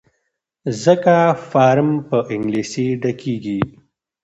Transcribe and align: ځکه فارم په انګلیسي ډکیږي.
ځکه 0.83 1.15
فارم 1.49 1.89
په 2.09 2.17
انګلیسي 2.33 2.87
ډکیږي. 3.01 3.59